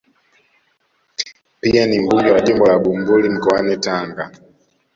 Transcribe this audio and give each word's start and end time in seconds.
Pia 1.61 1.85
ni 1.85 1.99
mbunge 1.99 2.31
wa 2.31 2.41
jimbo 2.41 2.65
la 2.67 2.79
Bumbuli 2.79 3.29
mkoani 3.29 3.77
Tanga 3.77 4.31